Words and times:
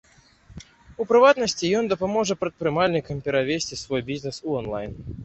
У 1.03 1.05
прыватнасці, 1.11 1.69
ён 1.79 1.89
дапаможа 1.91 2.37
прадпрымальнікам 2.45 3.21
перавесці 3.29 3.79
свой 3.83 4.01
бізнес 4.09 4.41
у 4.49 4.57
онлайн. 4.63 4.91